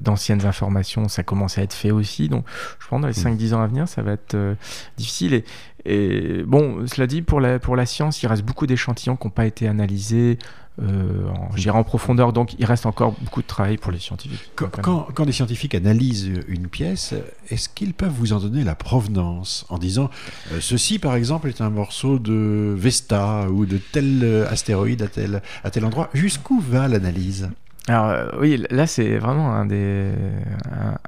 d'anciennes 0.00 0.44
informations, 0.46 1.08
ça 1.08 1.22
commence 1.22 1.58
à 1.58 1.62
être 1.62 1.74
fait 1.74 1.90
aussi. 1.90 2.28
Donc, 2.28 2.44
je 2.80 2.88
pense 2.88 3.00
dans 3.00 3.06
les 3.06 3.14
5-10 3.14 3.50
mm. 3.50 3.54
ans 3.54 3.62
à 3.62 3.66
venir, 3.66 3.88
ça 3.88 4.02
va 4.02 4.12
être 4.12 4.34
euh, 4.34 4.54
difficile. 4.96 5.34
Et, 5.34 5.44
et, 5.84 6.42
bon, 6.44 6.86
cela 6.86 7.06
dit, 7.06 7.22
pour 7.22 7.40
la, 7.40 7.58
pour 7.58 7.76
la 7.76 7.86
science, 7.86 8.22
il 8.22 8.26
reste 8.26 8.44
beaucoup 8.44 8.66
d'échantillons 8.66 9.16
qui 9.16 9.26
n'ont 9.26 9.32
pas 9.32 9.46
été 9.46 9.66
analysés 9.66 10.38
euh, 10.80 11.28
en, 11.28 11.76
en 11.76 11.84
profondeur. 11.84 12.32
Donc 12.32 12.54
il 12.58 12.64
reste 12.64 12.86
encore 12.86 13.12
beaucoup 13.20 13.42
de 13.42 13.46
travail 13.46 13.76
pour 13.76 13.92
les 13.92 13.98
scientifiques. 13.98 14.50
Quand, 14.54 15.06
quand, 15.14 15.24
les 15.24 15.32
scientifiques 15.32 15.74
analysent 15.74 16.32
une 16.48 16.68
pièce, 16.68 17.14
est-ce 17.50 17.68
qu'ils 17.68 17.94
peuvent 17.94 18.12
vous 18.12 18.32
en 18.32 18.40
donner 18.40 18.64
la 18.64 18.74
provenance 18.74 19.66
en 19.68 19.78
disant 19.78 20.10
euh, 20.52 20.58
ceci 20.60 20.98
par 20.98 21.14
exemple 21.14 21.48
est 21.48 21.60
un 21.60 21.70
morceau 21.70 22.18
de 22.18 22.74
Vesta 22.76 23.48
ou 23.50 23.66
de 23.66 23.78
tel 23.78 24.46
astéroïde 24.50 25.02
à 25.02 25.08
tel, 25.08 25.42
à 25.64 25.70
tel 25.70 25.84
endroit? 25.84 26.08
Jusqu'où 26.14 26.60
va 26.60 26.88
l'analyse? 26.88 27.50
Alors 27.88 28.06
euh, 28.06 28.28
oui, 28.40 28.64
là 28.70 28.86
c'est 28.86 29.18
vraiment 29.18 29.52
un 29.52 29.66
des, 29.66 30.12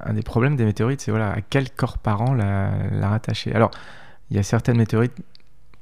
un, 0.04 0.12
des 0.12 0.22
problèmes 0.22 0.56
des 0.56 0.64
météorites, 0.64 1.00
c'est 1.00 1.12
voilà, 1.12 1.30
à 1.30 1.40
quel 1.40 1.70
corps 1.70 1.98
parent 1.98 2.34
la, 2.34 2.72
la 2.90 3.08
rattacher. 3.08 3.54
Alors, 3.54 3.70
il 4.30 4.36
y 4.36 4.40
a 4.40 4.42
certaines 4.42 4.76
météorites 4.76 5.14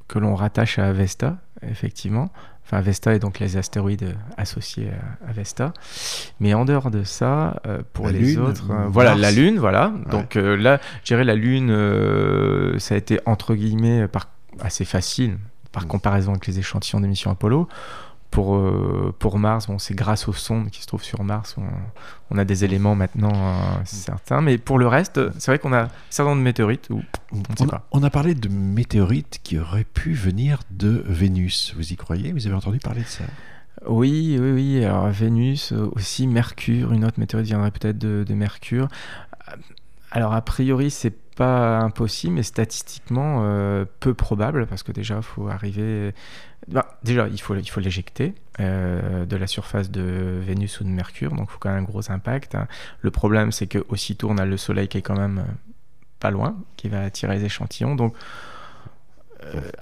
que 0.09 0.19
l'on 0.19 0.35
rattache 0.35 0.79
à 0.79 0.93
Vesta, 0.93 1.39
effectivement, 1.71 2.31
Enfin, 2.65 2.81
Vesta 2.81 3.15
est 3.15 3.19
donc 3.19 3.39
les 3.39 3.57
astéroïdes 3.57 4.17
associés 4.37 4.91
à, 5.29 5.33
Vesta. 5.33 5.73
Mais 6.41 6.55
en 6.55 6.65
dehors 6.65 6.91
de 6.91 7.03
ça, 7.03 7.61
euh, 7.67 7.83
pour 7.93 8.09
les 8.09 8.39
autres, 8.39 8.71
euh, 8.71 8.87
voilà, 8.89 9.15
la 9.15 9.31
Lune, 9.31 9.59
voilà. 9.59 9.93
Donc 10.11 10.37
euh, 10.37 10.57
là, 10.57 10.81
je 11.03 11.09
dirais 11.09 11.25
la 11.25 11.35
Lune, 11.35 11.69
ça 12.79 12.95
a 12.95 12.99
été 12.99 13.21
entre 13.27 13.55
guillemets 13.55 14.09
par, 14.09 14.29
assez 14.61 14.85
facile 14.85 15.39
par 15.73 15.85
mm. 15.85 15.89
comparaison 15.89 16.31
avec 16.33 16.47
les 16.47 16.59
échantillons 16.59 17.01
des 17.01 17.09
missions 17.09 17.31
Apollo. 17.31 17.69
Pour, 18.33 18.57
euh, 18.57 19.15
pour 19.19 19.39
Mars, 19.39 19.67
bon, 19.67 19.79
c'est 19.79 19.95
grâce 19.95 20.27
aux 20.27 20.33
sondes 20.33 20.71
qui 20.71 20.81
se 20.81 20.87
trouvent 20.87 21.05
sur 21.05 21.23
Mars, 21.23 21.55
on, 21.59 21.65
on 22.31 22.39
a 22.39 22.47
des 22.47 22.65
éléments 22.65 22.95
maintenant 22.95 23.31
euh, 23.35 23.83
certains. 23.85 24.41
Mais 24.41 24.57
pour 24.57 24.79
le 24.79 24.89
reste, 24.89 25.21
c'est 25.39 25.51
vrai 25.51 25.59
qu'on 25.59 25.75
a 25.75 25.89
certains 26.09 26.35
de 26.35 26.41
météorites. 26.41 26.89
On 27.91 28.03
a 28.03 28.09
parlé 28.09 28.35
de 28.35 28.49
météorites 28.49 29.41
qui 29.43 29.59
auraient 29.59 29.85
pu 29.85 30.15
venir 30.15 30.61
de 30.71 31.05
Vénus. 31.07 31.75
Vous 31.77 31.93
y 31.93 31.97
croyez? 31.97 32.33
Vous 32.33 32.47
avez 32.47 32.57
entendu 32.57 32.79
parler 32.79 33.03
de 33.03 33.07
ça? 33.07 33.25
Oui, 33.87 34.39
oui, 34.41 34.51
oui. 34.53 34.83
Alors 34.83 35.09
Vénus, 35.11 35.73
euh, 35.73 35.91
aussi 35.93 36.27
Mercure, 36.27 36.93
une 36.93 37.05
autre 37.05 37.21
météorite 37.21 37.47
viendrait 37.49 37.71
peut-être 37.71 37.99
de, 37.99 38.25
de 38.27 38.35
Mercure. 38.35 38.89
Alors 40.11 40.33
a 40.33 40.41
priori, 40.41 40.91
c'est 40.91 41.15
pas 41.35 41.79
impossible, 41.79 42.35
mais 42.35 42.43
statistiquement 42.43 43.41
euh, 43.43 43.85
peu 44.01 44.15
probable, 44.15 44.67
parce 44.67 44.83
que 44.83 44.93
déjà, 44.93 45.17
il 45.17 45.23
faut 45.23 45.49
arriver. 45.49 46.15
Bah, 46.69 46.99
déjà, 47.03 47.29
il 47.29 47.41
faut, 47.41 47.57
il 47.57 47.69
faut 47.69 47.81
l'éjecter 47.81 48.35
euh, 48.61 49.25
de 49.27 49.37
la 49.37 49.47
surface 49.47 49.91
de 49.91 50.41
Vénus 50.41 50.81
ou 50.81 50.85
de 50.85 50.89
Mercure, 50.91 51.31
donc 51.33 51.49
il 51.51 51.53
faut 51.53 51.59
quand 51.59 51.71
même 51.71 51.81
un 51.81 51.87
gros 51.87 52.11
impact. 52.11 52.55
Hein. 52.55 52.69
Le 53.01 53.11
problème, 53.11 53.53
c'est 53.53 53.67
que 53.67 53.85
aussitôt, 53.89 54.29
on 54.31 54.39
a 54.39 54.45
le 54.45 54.57
Soleil 54.57 54.89
qui 54.89 54.99
est 54.99 55.03
quand 55.03 55.19
même 55.19 55.39
euh, 55.39 55.53
pas 56.21 56.31
loin, 56.31 56.57
qui 56.77 56.89
va 56.89 57.03
attirer 57.03 57.39
les 57.39 57.45
échantillons. 57.45 57.95
Donc, 57.95 58.15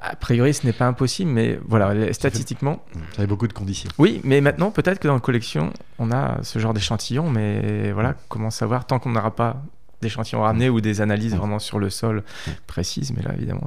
a 0.01 0.17
priori, 0.17 0.55
ce 0.55 0.65
n'est 0.65 0.73
pas 0.73 0.87
impossible, 0.87 1.31
mais 1.31 1.61
voilà, 1.67 2.15
statistiquement. 2.15 2.83
Ça 3.11 3.17
fait 3.17 3.27
beaucoup 3.27 3.47
de 3.47 3.53
conditions. 3.53 3.91
Oui, 3.99 4.23
mais 4.25 4.41
maintenant, 4.41 4.71
peut-être 4.71 4.99
que 4.99 5.07
dans 5.07 5.13
la 5.13 5.21
collection, 5.21 5.75
on 5.99 6.11
a 6.11 6.43
ce 6.43 6.59
genre 6.59 6.73
d'échantillons, 6.73 7.29
mais 7.29 7.93
voilà, 7.93 8.15
comment 8.31 8.49
savoir 8.49 8.87
tant 8.87 8.99
qu'on 8.99 9.11
n'aura 9.11 9.37
pas 9.37 9.63
d'échantillons 10.01 10.43
ramenés 10.43 10.69
ou 10.69 10.81
des 10.81 11.01
analyses 11.01 11.35
vraiment 11.35 11.59
sur 11.59 11.79
le 11.79 11.91
sol 11.91 12.23
précises. 12.67 13.13
Mais 13.13 13.23
là, 13.23 13.35
évidemment. 13.35 13.67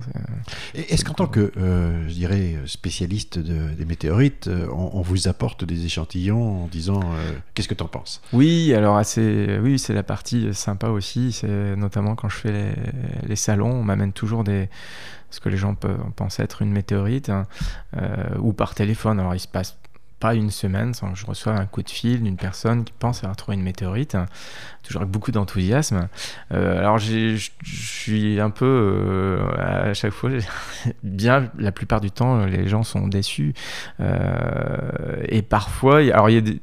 Est-ce 0.74 1.06
qu'en 1.06 1.14
tant 1.14 1.28
que, 1.28 1.52
je 1.56 2.14
dirais, 2.14 2.56
spécialiste 2.66 3.40
des 3.40 3.86
météorites, 3.86 4.50
on, 4.72 5.02
vous 5.02 5.28
apporte 5.28 5.64
des 5.66 5.86
échantillons 5.86 6.64
en 6.64 6.68
disant 6.68 7.02
qu'est-ce 7.54 7.68
que 7.68 7.74
tu 7.74 7.84
en 7.84 7.88
penses? 7.88 8.22
Oui, 8.32 8.74
alors 8.74 8.98
assez, 8.98 9.60
oui, 9.62 9.80
c'est 9.80 9.94
la 9.94 10.04
partie 10.04 10.54
sympa 10.54 10.88
aussi. 10.88 11.32
C'est 11.32 11.76
notamment 11.76 12.16
quand 12.16 12.30
je 12.30 12.38
fais 12.38 12.52
les, 12.52 12.72
les 13.28 13.36
salons, 13.36 13.72
on 13.72 13.84
m'amène 13.84 14.14
toujours 14.14 14.44
des 14.44 14.70
ce 15.34 15.40
que 15.40 15.50
les 15.50 15.58
gens 15.58 15.74
peuvent 15.74 15.98
penser 16.16 16.44
être 16.44 16.62
une 16.62 16.72
météorite, 16.72 17.30
hein, 17.30 17.48
ou 18.40 18.54
par 18.54 18.76
téléphone. 18.76 19.20
Alors 19.20 19.34
il 19.34 19.40
se 19.40 19.48
passe 19.48 19.78
pas 20.24 20.36
une 20.36 20.52
semaine 20.52 20.94
sans 20.94 21.12
que 21.12 21.20
je 21.20 21.26
reçoive 21.26 21.58
un 21.58 21.66
coup 21.66 21.84
de 21.84 21.90
fil 21.90 22.24
d'une 22.24 22.38
personne 22.38 22.86
qui 22.86 22.94
pense 22.98 23.26
avoir 23.26 23.36
trouvé 23.36 23.58
une 23.58 23.62
météorite, 23.62 24.16
toujours 24.82 25.02
avec 25.02 25.12
beaucoup 25.12 25.34
d'enthousiasme. 25.34 26.08
Euh, 26.54 26.80
alors 26.80 26.98
je 26.98 27.36
suis 27.62 28.40
un 28.40 28.50
peu 28.50 28.66
euh, 28.66 29.90
à 29.90 29.94
chaque 29.94 30.14
fois, 30.14 30.30
bien 31.04 31.52
la 31.58 31.74
plupart 31.74 32.00
du 32.00 32.10
temps, 32.10 32.46
les 32.46 32.70
gens 32.70 32.84
sont 32.84 33.10
déçus. 33.10 33.54
Euh, 34.00 35.22
et 35.28 35.42
parfois, 35.42 35.98
alors 35.98 36.30
il 36.30 36.48
y 36.48 36.52
a 36.52 36.54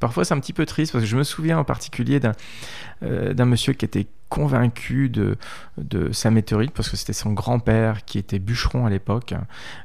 parfois 0.00 0.24
c'est 0.24 0.32
un 0.32 0.40
petit 0.40 0.54
peu 0.54 0.64
triste 0.64 0.92
parce 0.92 1.04
que 1.04 1.10
je 1.10 1.18
me 1.18 1.22
souviens 1.22 1.58
en 1.58 1.64
particulier 1.64 2.18
d'un 2.18 2.32
d'un 3.02 3.44
monsieur 3.44 3.74
qui 3.74 3.84
était 3.84 4.06
convaincu 4.28 5.08
de, 5.08 5.36
de 5.78 6.12
sa 6.12 6.30
météorite 6.30 6.72
parce 6.72 6.88
que 6.88 6.96
c'était 6.96 7.12
son 7.12 7.32
grand-père 7.32 8.04
qui 8.04 8.18
était 8.18 8.38
bûcheron 8.38 8.86
à 8.86 8.90
l'époque. 8.90 9.34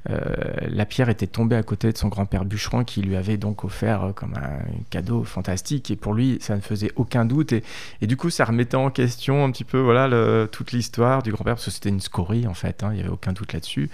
Euh, 0.09 0.19
la 0.67 0.85
pierre 0.85 1.09
était 1.09 1.27
tombée 1.27 1.55
à 1.55 1.63
côté 1.63 1.91
de 1.91 1.97
son 1.97 2.07
grand-père 2.07 2.45
bûcheron 2.45 2.83
qui 2.83 3.01
lui 3.01 3.15
avait 3.15 3.37
donc 3.37 3.63
offert 3.63 4.03
euh, 4.03 4.11
comme 4.13 4.33
un 4.33 4.59
cadeau 4.89 5.23
fantastique 5.23 5.91
et 5.91 5.95
pour 5.95 6.13
lui 6.13 6.39
ça 6.41 6.55
ne 6.55 6.61
faisait 6.61 6.91
aucun 6.95 7.25
doute 7.25 7.53
et, 7.53 7.63
et 8.01 8.07
du 8.07 8.17
coup 8.17 8.29
ça 8.29 8.45
remettait 8.45 8.77
en 8.77 8.89
question 8.89 9.45
un 9.45 9.51
petit 9.51 9.63
peu 9.63 9.79
voilà 9.79 10.47
toute 10.47 10.71
l'histoire 10.71 11.21
du 11.21 11.31
grand-père 11.31 11.55
parce 11.55 11.65
que 11.65 11.71
c'était 11.71 11.89
une 11.89 11.99
scorie 11.99 12.47
en 12.47 12.53
fait, 12.53 12.83
hein, 12.83 12.89
il 12.91 12.95
n'y 12.95 13.01
avait 13.01 13.09
aucun 13.09 13.33
doute 13.33 13.53
là-dessus. 13.53 13.89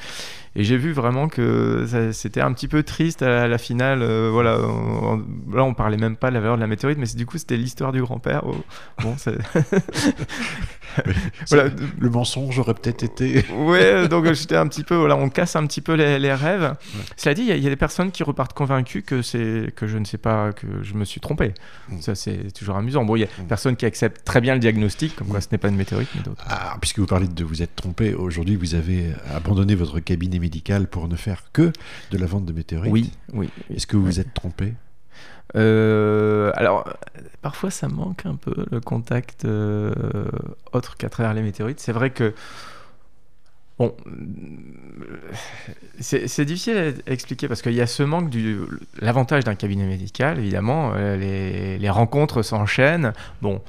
Et 0.56 0.64
j'ai 0.64 0.78
vu 0.78 0.92
vraiment 0.92 1.28
que 1.28 1.86
c'était 2.14 2.42
un 2.42 2.52
petit 2.52 2.68
peu 2.68 2.82
triste 2.82 3.22
à 3.22 3.48
la 3.48 3.58
finale. 3.60 4.02
Euh, 4.02 4.30
voilà, 4.32 4.60
on, 4.60 5.24
là 5.52 5.64
on 5.64 5.76
parlait 5.76 5.98
même 5.98 6.16
pas 6.16 6.30
de 6.30 6.34
la 6.34 6.40
valeur 6.40 6.56
de 6.56 6.62
la 6.62 6.68
météorite, 6.68 6.98
mais 6.98 7.06
du 7.16 7.28
coup 7.28 7.38
c'était 7.38 7.58
l'histoire 7.58 7.92
du 7.92 8.02
grand-père. 8.02 8.42
Oh, 8.46 8.56
bon, 9.04 9.16
voilà. 11.50 11.70
Le 12.00 12.10
mensonge 12.10 12.58
aurait 12.60 12.74
peut-être 12.74 13.04
été. 13.04 13.46
ouais, 13.52 14.08
donc 14.08 14.32
j'étais 14.34 14.56
un 14.56 14.68
petit 14.68 14.84
peu, 14.84 14.96
voilà, 14.96 15.16
on 15.16 15.30
casse 15.30 15.56
un 15.56 15.66
petit 15.66 15.82
peu 15.82 15.94
les, 15.94 16.34
rêves. 16.34 16.76
Cela 17.16 17.34
dit, 17.34 17.44
il 17.44 17.64
y, 17.64 17.68
a 17.68 17.70
des 17.70 17.76
personnes 17.76 18.12
qui 18.12 18.24
repartent 18.24 18.54
convaincues 18.54 19.04
que 19.04 19.22
c'est 19.22 19.74
que 19.76 19.88
je 19.88 19.98
ne 19.98 20.06
sais 20.06 20.18
pas, 20.18 20.54
que 20.54 20.68
je 20.84 20.94
me 20.94 21.06
suis 21.06 21.22
trompé. 21.22 21.54
Mm. 21.90 22.02
Ça, 22.02 22.16
c'est 22.16 22.52
toujours 22.52 22.76
amusant. 22.76 23.06
Bon, 23.06 23.16
il 23.16 23.22
y 23.22 23.24
a 23.24 23.28
des 23.28 23.44
mm. 23.44 23.48
personnes 23.48 23.76
qui 23.76 23.86
acceptent 23.86 24.24
très 24.26 24.42
bien 24.42 24.54
le 24.54 24.60
diagnostic, 24.60 25.16
comme 25.16 25.28
quoi 25.28 25.40
mm. 25.40 25.42
ce 25.42 25.48
n'est 25.52 25.58
pas 25.58 25.70
une 25.70 25.76
météorite, 25.76 26.10
mais 26.16 26.22
d'autres. 26.22 26.44
Ah, 26.48 26.78
puisque 26.80 27.00
vous 27.00 27.06
parlez 27.06 27.28
de 27.28 27.44
vous 27.44 27.62
être 27.62 27.76
trompé, 27.76 28.14
aujourd'hui 28.14 28.56
vous 28.56 28.76
avez 28.76 29.12
abandonné 29.34 29.76
votre 29.76 30.00
cabinet 30.00 30.40
médical 30.40 30.88
pour 30.88 31.08
ne 31.08 31.16
faire 31.16 31.44
que 31.54 31.72
de 32.12 32.18
la 32.18 32.26
vente 32.26 32.46
de 32.46 32.54
météorites. 32.54 32.92
Oui, 32.92 33.12
oui. 33.34 33.50
Est-ce 33.74 33.88
que 33.88 33.98
vous 33.98 34.06
vous 34.06 34.20
êtes 34.20 34.34
trompé? 34.34 34.74
Euh, 35.56 36.52
alors, 36.56 36.86
parfois 37.42 37.72
ça 37.72 37.88
manque 37.88 38.26
un 38.26 38.36
peu 38.36 38.66
le 38.70 38.82
contact 38.82 39.46
euh, 39.46 39.94
autre 40.74 40.98
qu'à 40.98 41.10
travers 41.10 41.34
les 41.34 41.42
météorites. 41.42 41.80
C'est 41.80 41.94
vrai 41.94 42.10
que. 42.10 42.34
Bon, 43.80 43.96
c'est 46.00 46.46
difficile 46.46 46.96
à 47.06 47.12
expliquer 47.12 47.48
parce 47.48 47.62
qu'il 47.62 47.74
y 47.74 47.82
a 47.82 47.86
ce 47.86 48.02
manque 48.02 48.30
du. 48.30 48.60
L'avantage 49.00 49.44
d'un 49.44 49.54
cabinet 49.54 49.86
médical, 49.86 50.40
évidemment, 50.40 50.94
euh, 50.96 51.16
les, 51.16 51.78
les 51.78 51.90
rencontres 51.90 52.42
s'enchaînent. 52.42 53.14
Bon, 53.44 53.56
euh, 53.58 53.62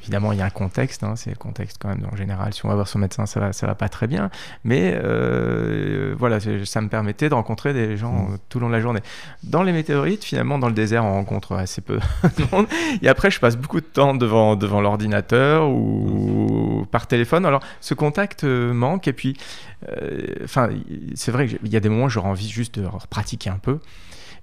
évidemment, 0.00 0.32
il 0.32 0.38
y 0.38 0.42
a 0.42 0.44
un 0.44 0.50
contexte, 0.50 1.04
hein, 1.04 1.16
c'est 1.16 1.30
le 1.30 1.36
contexte 1.36 1.78
quand 1.80 1.88
même 1.88 2.06
en 2.10 2.16
général. 2.16 2.52
Si 2.54 2.64
on 2.64 2.68
va 2.68 2.74
voir 2.74 2.88
son 2.88 2.98
médecin, 2.98 3.26
ça 3.26 3.40
va, 3.40 3.52
ça 3.52 3.66
va 3.66 3.74
pas 3.74 3.88
très 3.88 4.06
bien. 4.06 4.30
Mais 4.64 4.94
euh, 4.94 6.14
voilà, 6.18 6.38
ça 6.64 6.80
me 6.80 6.88
permettait 6.88 7.28
de 7.28 7.34
rencontrer 7.34 7.72
des 7.72 7.96
gens 7.96 8.12
mmh. 8.12 8.38
tout 8.48 8.58
le 8.58 8.64
long 8.64 8.68
de 8.68 8.74
la 8.74 8.80
journée. 8.80 9.00
Dans 9.42 9.62
les 9.62 9.72
météorites, 9.72 10.24
finalement, 10.24 10.58
dans 10.58 10.68
le 10.68 10.74
désert, 10.74 11.04
on 11.04 11.12
rencontre 11.12 11.52
assez 11.54 11.80
peu 11.80 11.98
de 12.38 12.44
monde. 12.52 12.66
Et 13.02 13.08
après, 13.08 13.30
je 13.30 13.40
passe 13.40 13.56
beaucoup 13.56 13.80
de 13.80 13.86
temps 13.86 14.14
devant, 14.14 14.56
devant 14.56 14.80
l'ordinateur 14.80 15.68
ou 15.68 16.86
par 16.90 17.06
téléphone. 17.06 17.46
Alors, 17.46 17.62
ce 17.80 17.94
contact 17.94 18.44
euh, 18.44 18.72
manque. 18.72 19.08
Et 19.08 19.12
puis, 19.12 19.36
enfin, 20.44 20.70
c'est 21.14 21.30
vrai 21.30 21.48
qu'il 21.48 21.68
y 21.68 21.76
a 21.76 21.80
des 21.80 21.88
moments 21.88 22.04
où 22.04 22.08
j'aurais 22.08 22.28
envie 22.28 22.48
juste 22.48 22.78
de 22.78 22.88
pratiquer 23.10 23.50
un 23.50 23.58
peu. 23.58 23.78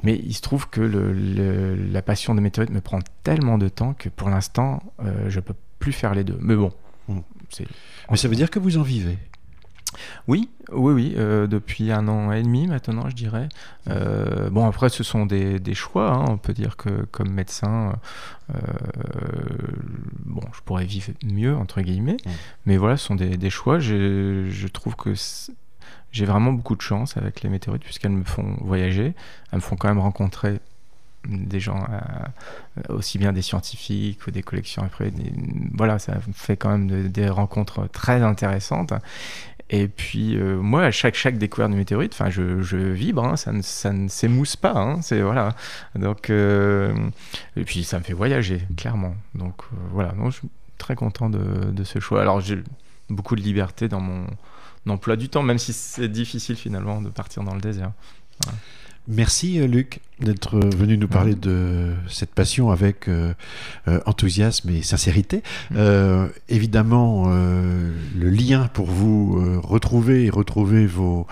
Mais 0.03 0.15
il 0.15 0.33
se 0.33 0.41
trouve 0.41 0.69
que 0.69 0.81
le, 0.81 1.75
la 1.75 2.01
passion 2.01 2.35
de 2.35 2.41
météorites 2.41 2.73
me 2.73 2.81
prend 2.81 2.99
tellement 3.23 3.57
de 3.57 3.69
temps 3.69 3.93
que 3.93 4.09
pour 4.09 4.29
l'instant, 4.29 4.42
euh, 4.57 5.29
je 5.29 5.35
ne 5.35 5.41
peux 5.41 5.55
plus 5.79 5.93
faire 5.93 6.13
les 6.13 6.23
deux. 6.23 6.37
Mais 6.39 6.55
bon. 6.55 6.71
Hmm. 7.07 7.19
Mais 8.09 8.17
ça 8.17 8.27
veut 8.27 8.35
dire 8.35 8.49
que 8.49 8.59
vous 8.59 8.77
en 8.77 8.83
vivez 8.83 9.17
oui, 10.27 10.49
oui, 10.71 10.91
oui, 10.91 11.13
euh, 11.17 11.45
depuis 11.45 11.91
un 11.91 12.07
an 12.07 12.31
et 12.31 12.41
demi 12.41 12.65
maintenant, 12.65 13.07
je 13.09 13.15
dirais. 13.15 13.47
Euh, 13.89 14.49
bon, 14.49 14.65
après, 14.65 14.89
ce 14.89 15.03
sont 15.03 15.27
des, 15.27 15.59
des 15.59 15.75
choix. 15.75 16.13
Hein. 16.13 16.25
On 16.29 16.37
peut 16.37 16.53
dire 16.53 16.77
que 16.77 17.05
comme 17.11 17.29
médecin, 17.29 17.93
bon, 20.25 20.41
je 20.51 20.61
pourrais 20.65 20.85
vivre 20.85 21.11
mieux, 21.23 21.55
entre 21.55 21.81
guillemets. 21.81 22.17
Hmm. 22.25 22.31
Mais 22.65 22.77
voilà, 22.77 22.97
ce 22.97 23.05
sont 23.05 23.13
des, 23.13 23.37
des 23.37 23.51
choix. 23.51 23.77
Je, 23.77 24.47
je 24.49 24.67
trouve 24.67 24.95
que 24.95 25.13
j'ai 26.13 26.25
vraiment 26.25 26.53
beaucoup 26.53 26.75
de 26.75 26.81
chance 26.81 27.17
avec 27.17 27.41
les 27.41 27.49
météorites 27.49 27.83
puisqu'elles 27.83 28.11
me 28.11 28.23
font 28.23 28.55
voyager, 28.61 29.13
elles 29.51 29.57
me 29.57 29.61
font 29.61 29.75
quand 29.75 29.89
même 29.89 29.99
rencontrer 29.99 30.59
des 31.27 31.59
gens, 31.59 31.85
euh, 31.89 32.93
aussi 32.93 33.17
bien 33.17 33.33
des 33.33 33.41
scientifiques 33.41 34.25
ou 34.27 34.31
des 34.31 34.43
collections 34.43 34.83
après. 34.83 35.11
voilà, 35.73 35.99
ça 35.99 36.15
fait 36.33 36.57
quand 36.57 36.69
même 36.69 37.09
des 37.09 37.29
rencontres 37.29 37.87
très 37.91 38.21
intéressantes. 38.21 38.93
Et 39.69 39.87
puis 39.87 40.37
euh, 40.37 40.61
moi, 40.61 40.83
à 40.83 40.91
chaque 40.91 41.15
chaque 41.15 41.37
découverte 41.37 41.71
de 41.71 41.77
météorite, 41.77 42.15
je, 42.29 42.75
vibre, 42.75 43.23
hein, 43.23 43.37
ça 43.37 43.51
ne 43.51 43.61
ça 43.61 43.91
ne 43.93 44.07
s'émousse 44.07 44.55
pas, 44.55 44.73
hein, 44.73 45.01
c'est 45.01 45.21
voilà. 45.21 45.55
Donc 45.95 46.29
euh, 46.29 46.93
et 47.55 47.63
puis 47.63 47.83
ça 47.83 47.99
me 47.99 48.03
fait 48.03 48.13
voyager, 48.13 48.61
clairement. 48.77 49.15
Donc 49.35 49.63
voilà, 49.91 50.11
donc, 50.11 50.31
je 50.31 50.37
suis 50.39 50.49
très 50.77 50.95
content 50.95 51.29
de, 51.29 51.71
de 51.71 51.83
ce 51.83 51.99
choix. 51.99 52.21
Alors 52.21 52.41
j'ai 52.41 52.61
beaucoup 53.09 53.35
de 53.35 53.41
liberté 53.41 53.87
dans 53.87 54.01
mon 54.01 54.25
emploi 54.87 55.15
du 55.15 55.29
temps, 55.29 55.43
même 55.43 55.57
si 55.57 55.73
c'est 55.73 56.09
difficile 56.09 56.55
finalement 56.55 57.01
de 57.01 57.09
partir 57.09 57.43
dans 57.43 57.55
le 57.55 57.61
désert. 57.61 57.91
Merci 59.07 59.59
euh, 59.59 59.67
Luc 59.67 59.99
d'être 60.19 60.57
venu 60.57 60.97
nous 60.97 61.09
parler 61.09 61.35
de 61.35 61.91
cette 62.07 62.33
passion 62.33 62.71
avec 62.71 63.09
euh, 63.09 63.33
euh, 63.89 63.99
enthousiasme 64.05 64.69
et 64.69 64.81
sincérité. 64.81 65.43
Mm. 65.71 66.27
évidemment, 66.47 67.27
le 67.27 68.29
lien 68.29 68.69
pour 68.73 68.85
vous 68.85 69.59
retrouver 69.61 70.25
et 70.25 70.29
retrouver 70.29 70.85
vos 70.85 71.27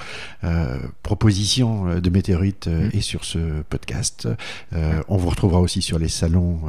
propositions 1.04 2.00
de 2.00 2.10
météorites 2.10 2.68
mm. 2.68 2.90
est 2.92 3.01
sur 3.01 3.24
ce 3.24 3.62
podcast. 3.70 4.28
on 4.74 5.16
vous 5.16 5.30
retrouvera 5.30 5.62
aussi 5.62 5.82
sur 5.82 6.00
les 6.00 6.10
salons 6.10 6.60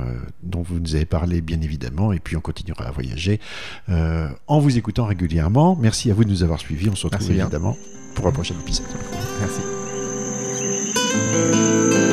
dont 0.44 0.62
vous 0.62 0.78
nous 0.78 0.94
avez 0.94 1.06
parlé, 1.06 1.40
bien 1.40 1.60
évidemment, 1.60 2.12
et 2.12 2.20
puis 2.20 2.36
on 2.36 2.40
continuera 2.40 2.84
à 2.84 2.90
voyager 2.92 3.40
en 3.88 4.60
vous 4.60 4.78
écoutant 4.78 5.06
régulièrement. 5.06 5.76
Merci 5.80 6.10
à 6.10 6.14
vous 6.14 6.24
de 6.24 6.30
nous 6.30 6.44
avoir 6.44 6.60
suivis. 6.60 6.88
On 6.88 6.94
se 6.94 7.06
retrouve 7.06 7.32
évidemment 7.32 7.76
pour 8.14 8.28
un 8.28 8.32
prochain 8.32 8.54
épisode. 8.60 8.86
Merci. 9.40 9.81
Música 11.12 12.11